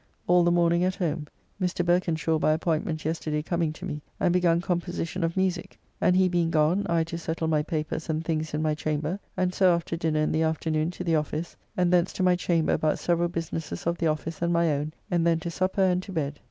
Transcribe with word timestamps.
All 0.25 0.43
the 0.43 0.49
morning 0.51 0.83
at 0.83 0.95
home, 0.95 1.27
Mr. 1.61 1.85
Berkenshaw 1.85 2.39
by 2.39 2.53
appointment 2.53 3.05
yesterday 3.05 3.43
coming 3.43 3.71
to 3.73 3.85
me, 3.85 4.01
and 4.19 4.33
begun 4.33 4.59
composition 4.59 5.23
of 5.23 5.37
musique, 5.37 5.77
and 6.01 6.15
he 6.15 6.27
being 6.27 6.49
gone 6.49 6.87
I 6.89 7.03
to 7.03 7.19
settle 7.19 7.47
my 7.47 7.61
papers 7.61 8.09
and 8.09 8.25
things 8.25 8.55
in 8.55 8.63
my 8.63 8.73
chamber, 8.73 9.19
and 9.37 9.53
so 9.53 9.75
after 9.75 9.95
dinner 9.95 10.21
in 10.21 10.31
the 10.31 10.41
afternoon 10.41 10.89
to 10.89 11.03
the 11.03 11.17
office, 11.17 11.55
and 11.77 11.93
thence 11.93 12.13
to 12.13 12.23
my 12.23 12.35
chamber 12.35 12.73
about 12.73 12.97
several 12.97 13.29
businesses 13.29 13.85
of 13.85 13.99
the 13.99 14.07
office 14.07 14.41
and 14.41 14.51
my 14.51 14.71
own, 14.71 14.91
and 15.11 15.27
then 15.27 15.39
to 15.41 15.51
supper 15.51 15.83
and 15.83 16.01
to 16.01 16.11
bed. 16.11 16.39